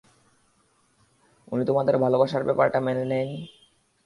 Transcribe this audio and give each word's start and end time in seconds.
উনি 1.47 1.63
তোমাদের 1.65 1.95
ভালোবাসার 1.97 2.43
ব্যাপারটা 2.47 2.79
মেনে 2.79 3.03
নেয়নি? 3.05 3.37